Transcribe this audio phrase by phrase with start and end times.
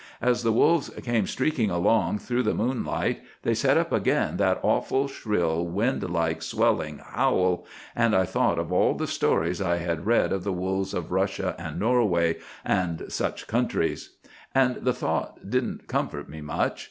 [0.19, 5.07] As the wolves came streaking along through the moonlight, they set up again that awful,
[5.07, 10.33] shrill, wind like, swelling howl, and I thought of all the stories I had read
[10.33, 14.13] of the wolves of Russia and Norway, and such countries;
[14.55, 16.79] and the thought didn't comfort me much.